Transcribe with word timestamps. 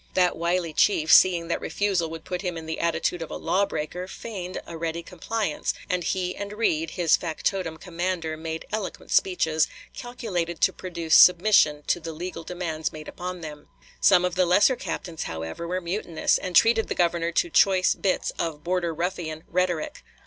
That 0.15 0.35
wily 0.35 0.73
chief, 0.73 1.13
seeing 1.13 1.47
that 1.49 1.61
refusal 1.61 2.09
would 2.09 2.25
put 2.25 2.41
him 2.41 2.57
in 2.57 2.65
the 2.65 2.79
attitude 2.79 3.21
of 3.21 3.29
a 3.29 3.35
law 3.37 3.67
breaker, 3.67 4.07
feigned 4.07 4.59
a 4.65 4.75
ready 4.75 5.03
compliance, 5.03 5.75
and 5.91 6.03
he 6.03 6.35
and 6.35 6.51
Reid, 6.53 6.89
his 6.97 7.15
factotum 7.15 7.77
commander, 7.77 8.35
made 8.35 8.65
eloquent 8.71 9.11
speeches 9.11 9.67
"calculated 9.93 10.59
to 10.61 10.73
produce 10.73 11.13
submission 11.13 11.83
to 11.85 11.99
the 11.99 12.13
legal 12.13 12.41
demands 12.43 12.91
made 12.91 13.07
upon 13.07 13.41
them." 13.41 13.67
Some 13.99 14.25
of 14.25 14.33
the 14.33 14.47
lesser 14.47 14.75
captains, 14.75 15.25
however, 15.25 15.67
were 15.67 15.79
mutinous, 15.79 16.39
and 16.39 16.55
treated 16.55 16.87
the 16.87 16.95
Governor 16.95 17.31
to 17.33 17.51
choice 17.51 17.93
bits 17.93 18.31
of 18.39 18.63
Border 18.63 18.95
Ruffian 18.95 19.43
rhetoric. 19.49 20.03